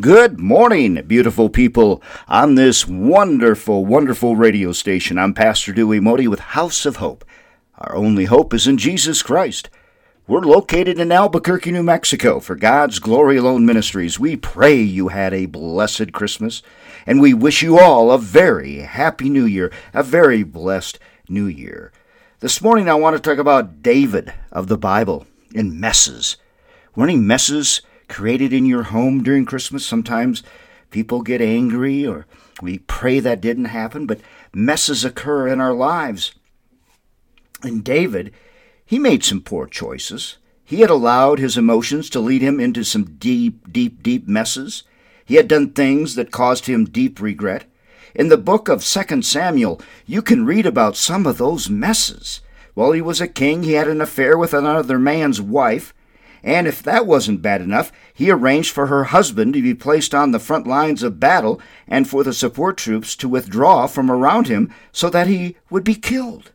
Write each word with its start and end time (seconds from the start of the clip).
Good 0.00 0.40
morning, 0.40 1.00
beautiful 1.06 1.48
people, 1.48 2.02
on 2.26 2.56
this 2.56 2.84
wonderful, 2.84 3.86
wonderful 3.86 4.34
radio 4.34 4.72
station. 4.72 5.18
I'm 5.18 5.34
Pastor 5.34 5.72
Dewey 5.72 6.00
Modi 6.00 6.26
with 6.26 6.40
House 6.40 6.84
of 6.84 6.96
Hope. 6.96 7.24
Our 7.78 7.94
only 7.94 8.24
hope 8.24 8.52
is 8.52 8.66
in 8.66 8.76
Jesus 8.76 9.22
Christ. 9.22 9.70
We're 10.26 10.40
located 10.40 10.98
in 10.98 11.12
Albuquerque, 11.12 11.70
New 11.70 11.84
Mexico 11.84 12.40
for 12.40 12.56
God's 12.56 12.98
Glory 12.98 13.36
Alone 13.36 13.64
Ministries. 13.64 14.18
We 14.18 14.34
pray 14.34 14.82
you 14.82 15.08
had 15.08 15.32
a 15.32 15.46
blessed 15.46 16.12
Christmas, 16.12 16.60
and 17.06 17.20
we 17.20 17.32
wish 17.32 17.62
you 17.62 17.78
all 17.78 18.10
a 18.10 18.18
very 18.18 18.78
happy 18.78 19.30
new 19.30 19.44
year, 19.46 19.70
a 19.92 20.02
very 20.02 20.42
blessed 20.42 20.98
new 21.28 21.46
year. 21.46 21.92
This 22.40 22.60
morning 22.60 22.88
I 22.88 22.94
want 22.94 23.14
to 23.14 23.22
talk 23.22 23.38
about 23.38 23.80
David 23.80 24.34
of 24.50 24.66
the 24.66 24.76
Bible 24.76 25.24
in 25.54 25.78
messes. 25.78 26.36
Were 26.96 27.04
any 27.04 27.16
messes 27.16 27.80
created 28.14 28.52
in 28.52 28.64
your 28.64 28.84
home 28.84 29.24
during 29.24 29.44
Christmas? 29.44 29.84
Sometimes 29.84 30.44
people 30.92 31.20
get 31.20 31.40
angry 31.40 32.06
or 32.06 32.26
we 32.62 32.78
pray 32.78 33.18
that 33.18 33.40
didn't 33.40 33.64
happen, 33.64 34.06
but 34.06 34.20
messes 34.54 35.04
occur 35.04 35.48
in 35.48 35.60
our 35.60 35.74
lives. 35.74 36.32
And 37.64 37.82
David, 37.82 38.32
he 38.86 39.00
made 39.00 39.24
some 39.24 39.40
poor 39.40 39.66
choices. 39.66 40.36
He 40.64 40.80
had 40.80 40.90
allowed 40.90 41.40
his 41.40 41.56
emotions 41.56 42.08
to 42.10 42.20
lead 42.20 42.40
him 42.40 42.60
into 42.60 42.84
some 42.84 43.16
deep, 43.18 43.72
deep, 43.72 44.00
deep 44.00 44.28
messes. 44.28 44.84
He 45.24 45.34
had 45.34 45.48
done 45.48 45.72
things 45.72 46.14
that 46.14 46.30
caused 46.30 46.66
him 46.66 46.84
deep 46.84 47.20
regret. 47.20 47.64
In 48.14 48.28
the 48.28 48.38
book 48.38 48.68
of 48.68 48.84
2 48.84 49.22
Samuel, 49.22 49.80
you 50.06 50.22
can 50.22 50.46
read 50.46 50.66
about 50.66 50.96
some 50.96 51.26
of 51.26 51.38
those 51.38 51.68
messes. 51.68 52.42
While 52.74 52.92
he 52.92 53.00
was 53.00 53.20
a 53.20 53.26
king, 53.26 53.64
he 53.64 53.72
had 53.72 53.88
an 53.88 54.00
affair 54.00 54.38
with 54.38 54.54
another 54.54 55.00
man's 55.00 55.40
wife, 55.40 55.92
and 56.44 56.66
if 56.66 56.82
that 56.82 57.06
wasn't 57.06 57.40
bad 57.40 57.62
enough, 57.62 57.90
he 58.12 58.30
arranged 58.30 58.70
for 58.70 58.86
her 58.88 59.04
husband 59.04 59.54
to 59.54 59.62
be 59.62 59.74
placed 59.74 60.14
on 60.14 60.30
the 60.30 60.38
front 60.38 60.66
lines 60.66 61.02
of 61.02 61.18
battle 61.18 61.58
and 61.88 62.06
for 62.06 62.22
the 62.22 62.34
support 62.34 62.76
troops 62.76 63.16
to 63.16 63.28
withdraw 63.28 63.86
from 63.86 64.10
around 64.10 64.46
him 64.46 64.72
so 64.92 65.08
that 65.08 65.26
he 65.26 65.56
would 65.70 65.82
be 65.82 65.94
killed. 65.94 66.52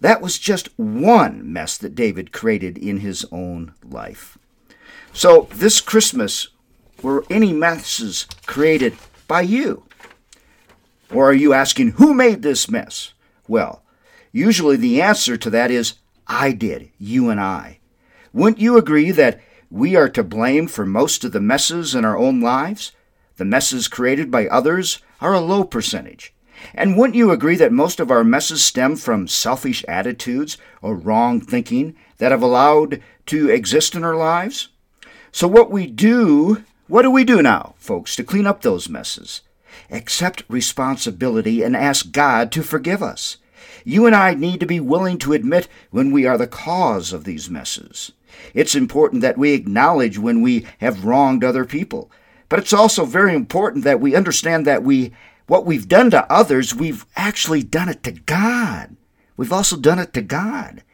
That 0.00 0.20
was 0.20 0.40
just 0.40 0.76
one 0.76 1.52
mess 1.52 1.78
that 1.78 1.94
David 1.94 2.32
created 2.32 2.76
in 2.76 2.98
his 2.98 3.24
own 3.30 3.74
life. 3.84 4.36
So, 5.12 5.48
this 5.52 5.80
Christmas, 5.80 6.48
were 7.00 7.24
any 7.30 7.52
messes 7.52 8.26
created 8.46 8.96
by 9.28 9.42
you? 9.42 9.84
Or 11.12 11.30
are 11.30 11.34
you 11.34 11.52
asking, 11.52 11.92
who 11.92 12.12
made 12.12 12.42
this 12.42 12.68
mess? 12.68 13.12
Well, 13.46 13.82
usually 14.32 14.76
the 14.76 15.00
answer 15.00 15.36
to 15.36 15.50
that 15.50 15.70
is, 15.70 15.94
I 16.26 16.52
did, 16.52 16.90
you 16.98 17.30
and 17.30 17.40
I. 17.40 17.79
Wouldn't 18.32 18.60
you 18.60 18.76
agree 18.76 19.10
that 19.12 19.40
we 19.70 19.96
are 19.96 20.08
to 20.10 20.22
blame 20.22 20.66
for 20.66 20.86
most 20.86 21.24
of 21.24 21.32
the 21.32 21.40
messes 21.40 21.94
in 21.94 22.04
our 22.04 22.16
own 22.16 22.40
lives? 22.40 22.92
The 23.36 23.44
messes 23.44 23.88
created 23.88 24.30
by 24.30 24.46
others 24.46 25.00
are 25.20 25.34
a 25.34 25.40
low 25.40 25.64
percentage. 25.64 26.32
And 26.74 26.96
wouldn't 26.96 27.16
you 27.16 27.30
agree 27.30 27.56
that 27.56 27.72
most 27.72 28.00
of 28.00 28.10
our 28.10 28.22
messes 28.22 28.62
stem 28.62 28.96
from 28.96 29.28
selfish 29.28 29.84
attitudes 29.88 30.58
or 30.82 30.94
wrong 30.94 31.40
thinking 31.40 31.96
that 32.18 32.32
have 32.32 32.42
allowed 32.42 33.02
to 33.26 33.48
exist 33.48 33.94
in 33.94 34.04
our 34.04 34.16
lives? 34.16 34.68
So, 35.32 35.48
what 35.48 35.70
we 35.70 35.86
do, 35.86 36.64
what 36.86 37.02
do 37.02 37.10
we 37.10 37.24
do 37.24 37.40
now, 37.40 37.74
folks, 37.78 38.14
to 38.16 38.24
clean 38.24 38.46
up 38.46 38.60
those 38.60 38.88
messes? 38.88 39.40
accept 39.90 40.44
responsibility, 40.48 41.62
and 41.62 41.76
ask 41.76 42.12
God 42.12 42.52
to 42.52 42.62
forgive 42.62 43.02
us. 43.02 43.36
You 43.84 44.06
and 44.06 44.14
I 44.14 44.34
need 44.34 44.60
to 44.60 44.66
be 44.66 44.80
willing 44.80 45.18
to 45.18 45.32
admit 45.32 45.68
when 45.90 46.10
we 46.10 46.26
are 46.26 46.38
the 46.38 46.46
cause 46.46 47.12
of 47.12 47.24
these 47.24 47.50
messes. 47.50 48.12
It's 48.54 48.74
important 48.74 49.22
that 49.22 49.38
we 49.38 49.52
acknowledge 49.52 50.18
when 50.18 50.42
we 50.42 50.66
have 50.78 51.04
wronged 51.04 51.44
other 51.44 51.64
people. 51.64 52.10
But 52.48 52.58
it's 52.58 52.72
also 52.72 53.04
very 53.04 53.34
important 53.34 53.84
that 53.84 54.00
we 54.00 54.14
understand 54.14 54.66
that 54.66 54.82
we 54.82 55.12
what 55.46 55.66
we've 55.66 55.88
done 55.88 56.12
to 56.12 56.32
others, 56.32 56.76
we've 56.76 57.04
actually 57.16 57.64
done 57.64 57.88
it 57.88 58.04
to 58.04 58.12
God. 58.12 58.96
We've 59.36 59.52
also 59.52 59.76
done 59.76 59.98
it 59.98 60.12
to 60.12 60.22
God. 60.22 60.84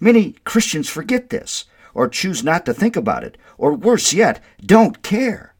Many 0.00 0.36
Christians 0.44 0.88
forget 0.88 1.28
this, 1.28 1.66
or 1.92 2.08
choose 2.08 2.42
not 2.42 2.64
to 2.64 2.72
think 2.72 2.96
about 2.96 3.24
it, 3.24 3.36
or 3.58 3.74
worse 3.74 4.14
yet, 4.14 4.42
don't 4.64 5.02
care. 5.02 5.54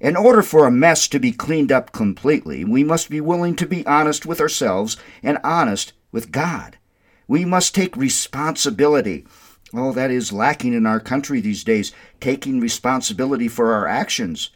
In 0.00 0.16
order 0.16 0.42
for 0.42 0.66
a 0.66 0.70
mess 0.70 1.08
to 1.08 1.18
be 1.18 1.32
cleaned 1.32 1.72
up 1.72 1.90
completely, 1.90 2.64
we 2.64 2.84
must 2.84 3.10
be 3.10 3.20
willing 3.20 3.56
to 3.56 3.66
be 3.66 3.84
honest 3.86 4.24
with 4.24 4.40
ourselves 4.40 4.96
and 5.22 5.38
honest 5.42 5.92
with 6.12 6.30
God. 6.30 6.78
We 7.26 7.44
must 7.44 7.74
take 7.74 7.96
responsibility. 7.96 9.26
Oh, 9.74 9.92
that 9.92 10.10
is 10.10 10.32
lacking 10.32 10.72
in 10.72 10.86
our 10.86 11.00
country 11.00 11.40
these 11.40 11.64
days, 11.64 11.92
taking 12.20 12.60
responsibility 12.60 13.48
for 13.48 13.72
our 13.74 13.88
actions. 13.88 14.50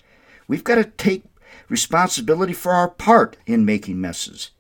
We've 0.47 0.65
got 0.65 0.77
to 0.77 0.85
take 0.85 1.25
responsibility 1.69 2.53
for 2.53 2.73
our 2.73 2.89
part 2.89 3.37
in 3.45 3.65
making 3.65 4.01
messes. 4.01 4.53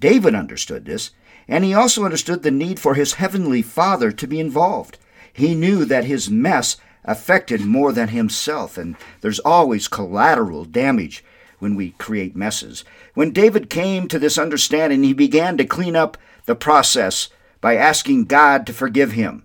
David 0.00 0.34
understood 0.34 0.84
this, 0.84 1.10
and 1.48 1.64
he 1.64 1.72
also 1.72 2.04
understood 2.04 2.42
the 2.42 2.50
need 2.50 2.78
for 2.78 2.94
his 2.94 3.14
heavenly 3.14 3.62
Father 3.62 4.12
to 4.12 4.26
be 4.26 4.38
involved. 4.38 4.98
He 5.32 5.54
knew 5.54 5.84
that 5.86 6.04
his 6.04 6.30
mess 6.30 6.76
affected 7.06 7.64
more 7.64 7.92
than 7.92 8.08
himself, 8.08 8.76
and 8.76 8.96
there's 9.20 9.38
always 9.40 9.88
collateral 9.88 10.64
damage 10.64 11.24
when 11.58 11.74
we 11.74 11.92
create 11.92 12.36
messes. 12.36 12.84
When 13.14 13.32
David 13.32 13.70
came 13.70 14.08
to 14.08 14.18
this 14.18 14.38
understanding, 14.38 15.02
he 15.02 15.12
began 15.14 15.56
to 15.56 15.64
clean 15.64 15.96
up 15.96 16.18
the 16.44 16.56
process 16.56 17.28
by 17.60 17.76
asking 17.76 18.24
God 18.24 18.66
to 18.66 18.72
forgive 18.72 19.12
him. 19.12 19.44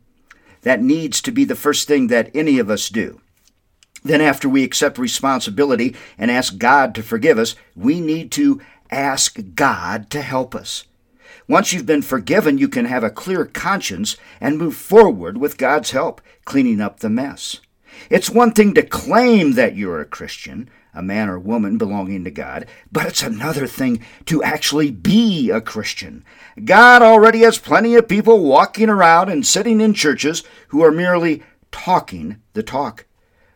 That 0.64 0.82
needs 0.82 1.22
to 1.22 1.32
be 1.32 1.46
the 1.46 1.56
first 1.56 1.88
thing 1.88 2.08
that 2.08 2.30
any 2.36 2.60
of 2.60 2.70
us 2.70 2.90
do. 2.90 3.22
Then, 4.04 4.22
after 4.22 4.50
we 4.50 4.64
accept 4.64 4.98
responsibility 4.98 5.96
and 6.18 6.32
ask 6.32 6.58
God 6.58 6.96
to 6.96 7.04
forgive 7.04 7.38
us, 7.38 7.56
we 7.76 8.00
need 8.00 8.32
to 8.34 8.60
ask 8.90 9.38
God 9.56 10.10
to 10.10 10.22
help 10.22 10.56
us. 10.56 10.86
Once 11.48 11.74
you've 11.74 11.86
been 11.86 12.02
forgiven, 12.02 12.58
you 12.58 12.68
can 12.68 12.86
have 12.86 13.04
a 13.04 13.10
clear 13.10 13.46
conscience 13.46 14.18
and 14.40 14.58
move 14.58 14.76
forward 14.76 15.38
with 15.38 15.58
God's 15.58 15.92
help, 15.92 16.22
cleaning 16.46 16.82
up 16.82 17.00
the 17.00 17.10
mess. 17.10 17.60
It's 18.10 18.30
one 18.30 18.52
thing 18.52 18.74
to 18.74 18.84
claim 18.84 19.54
that 19.54 19.76
you're 19.76 20.02
a 20.02 20.06
Christian, 20.06 20.70
a 20.94 21.02
man 21.02 21.30
or 21.30 21.40
woman 21.40 21.78
belonging 21.78 22.24
to 22.24 22.32
God, 22.32 22.66
but 22.92 23.06
it's 23.06 23.24
another 23.24 23.68
thing 23.68 24.04
to 24.26 24.44
actually 24.44 24.92
be 24.92 25.50
a 25.50 25.62
Christian. 25.62 26.24
God 26.64 27.02
already 27.02 27.40
has 27.40 27.58
plenty 27.58 27.96
of 27.96 28.08
people 28.08 28.44
walking 28.44 28.90
around 28.90 29.30
and 29.30 29.46
sitting 29.46 29.80
in 29.82 29.94
churches 29.94 30.44
who 30.70 30.84
are 30.84 30.92
merely 30.92 31.44
talking 31.72 32.42
the 32.54 32.64
talk. 32.64 33.06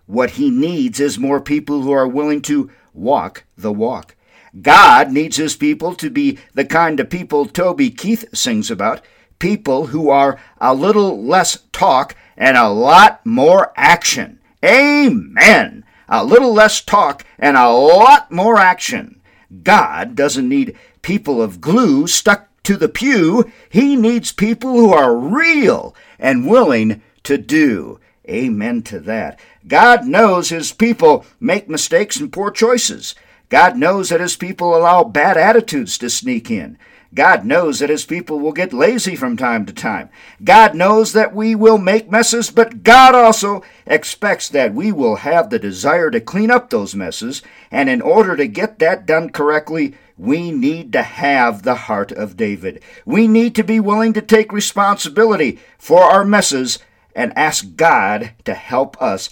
What 0.05 0.31
he 0.31 0.49
needs 0.49 0.99
is 0.99 1.17
more 1.17 1.41
people 1.41 1.81
who 1.81 1.91
are 1.91 2.07
willing 2.07 2.41
to 2.43 2.69
walk 2.93 3.43
the 3.57 3.73
walk. 3.73 4.15
God 4.61 5.11
needs 5.11 5.37
his 5.37 5.55
people 5.55 5.95
to 5.95 6.09
be 6.09 6.37
the 6.53 6.65
kind 6.65 6.99
of 6.99 7.09
people 7.09 7.45
Toby 7.45 7.89
Keith 7.89 8.25
sings 8.33 8.71
about 8.71 9.01
people 9.39 9.87
who 9.87 10.09
are 10.09 10.39
a 10.59 10.73
little 10.73 11.23
less 11.23 11.63
talk 11.71 12.15
and 12.37 12.57
a 12.57 12.69
lot 12.69 13.25
more 13.25 13.73
action. 13.75 14.39
Amen. 14.63 15.83
A 16.07 16.23
little 16.23 16.53
less 16.53 16.81
talk 16.81 17.25
and 17.37 17.57
a 17.57 17.69
lot 17.69 18.31
more 18.31 18.57
action. 18.57 19.21
God 19.63 20.15
doesn't 20.15 20.47
need 20.47 20.77
people 21.01 21.41
of 21.41 21.61
glue 21.61 22.07
stuck 22.07 22.47
to 22.63 22.77
the 22.77 22.89
pew. 22.89 23.51
He 23.69 23.95
needs 23.95 24.31
people 24.31 24.73
who 24.73 24.93
are 24.93 25.15
real 25.15 25.95
and 26.17 26.47
willing 26.47 27.01
to 27.23 27.37
do. 27.37 27.99
Amen 28.27 28.81
to 28.83 28.99
that. 29.01 29.39
God 29.67 30.05
knows 30.05 30.49
his 30.49 30.71
people 30.71 31.25
make 31.39 31.69
mistakes 31.69 32.17
and 32.17 32.33
poor 32.33 32.51
choices. 32.51 33.15
God 33.49 33.77
knows 33.77 34.09
that 34.09 34.21
His 34.21 34.35
people 34.35 34.75
allow 34.75 35.03
bad 35.03 35.37
attitudes 35.37 35.97
to 35.99 36.09
sneak 36.09 36.49
in. 36.49 36.77
God 37.13 37.45
knows 37.45 37.79
that 37.79 37.89
His 37.89 38.05
people 38.05 38.39
will 38.39 38.51
get 38.51 38.73
lazy 38.73 39.15
from 39.15 39.37
time 39.37 39.65
to 39.65 39.73
time. 39.73 40.09
God 40.43 40.75
knows 40.75 41.13
that 41.13 41.33
we 41.33 41.55
will 41.55 41.77
make 41.77 42.11
messes, 42.11 42.51
but 42.51 42.83
God 42.83 43.15
also 43.15 43.63
expects 43.85 44.49
that 44.49 44.73
we 44.73 44.91
will 44.91 45.17
have 45.17 45.49
the 45.49 45.59
desire 45.59 46.11
to 46.11 46.19
clean 46.19 46.51
up 46.51 46.69
those 46.69 46.93
messes, 46.93 47.41
and 47.71 47.89
in 47.89 48.01
order 48.01 48.35
to 48.35 48.47
get 48.47 48.79
that 48.79 49.05
done 49.05 49.29
correctly, 49.29 49.95
we 50.17 50.51
need 50.51 50.91
to 50.93 51.03
have 51.03 51.63
the 51.63 51.75
heart 51.75 52.11
of 52.11 52.37
David. 52.37 52.81
We 53.05 53.27
need 53.27 53.55
to 53.55 53.63
be 53.63 53.79
willing 53.79 54.13
to 54.13 54.21
take 54.21 54.51
responsibility 54.51 55.59
for 55.77 56.03
our 56.03 56.25
messes 56.25 56.79
and 57.15 57.37
ask 57.37 57.75
God 57.75 58.33
to 58.43 58.53
help 58.53 59.01
us 59.01 59.29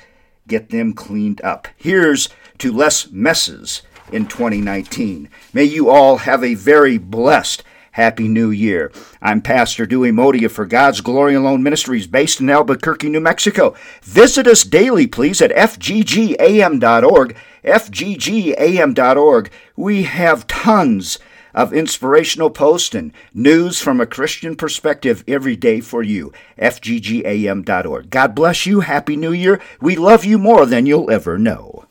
get 0.47 0.69
them 0.69 0.93
cleaned 0.93 1.41
up. 1.41 1.67
Here's 1.75 2.29
to 2.59 2.71
less 2.71 3.11
messes 3.11 3.81
in 4.13 4.27
2019. 4.27 5.27
May 5.53 5.63
you 5.63 5.89
all 5.89 6.17
have 6.17 6.43
a 6.43 6.53
very 6.53 6.97
blessed 6.97 7.63
Happy 7.93 8.27
New 8.27 8.49
Year. 8.49 8.91
I'm 9.21 9.41
Pastor 9.41 9.85
Dewey 9.85 10.11
Modia 10.11 10.49
for 10.49 10.65
God's 10.65 10.99
Glory 10.99 11.35
Alone 11.35 11.61
Ministries 11.61 12.07
based 12.07 12.41
in 12.41 12.49
Albuquerque, 12.49 13.09
New 13.09 13.19
Mexico. 13.19 13.75
Visit 14.01 14.47
us 14.47 14.63
daily, 14.63 15.05
please, 15.05 15.41
at 15.43 15.51
fggam.org. 15.51 17.35
fggam.org. 17.63 19.51
We 19.75 20.03
have 20.03 20.47
tons 20.47 21.19
of 21.53 21.71
inspirational 21.71 22.49
posts 22.49 22.95
and 22.95 23.11
news 23.31 23.79
from 23.79 24.01
a 24.01 24.07
Christian 24.07 24.55
perspective 24.55 25.23
every 25.27 25.55
day 25.55 25.79
for 25.79 26.01
you. 26.01 26.33
fggam.org. 26.57 28.09
God 28.09 28.33
bless 28.33 28.65
you. 28.65 28.79
Happy 28.79 29.15
New 29.15 29.33
Year. 29.33 29.61
We 29.81 29.95
love 29.95 30.25
you 30.25 30.39
more 30.39 30.65
than 30.65 30.87
you'll 30.87 31.11
ever 31.11 31.37
know. 31.37 31.85